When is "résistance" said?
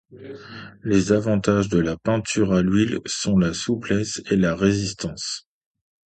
4.55-5.45